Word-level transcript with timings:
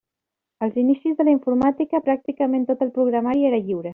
Als 0.67 0.79
inicis 0.83 1.19
de 1.19 1.27
la 1.27 1.35
informàtica, 1.35 2.01
pràcticament 2.09 2.67
tot 2.73 2.83
el 2.87 2.93
programari 2.99 3.49
era 3.53 3.63
lliure. 3.69 3.89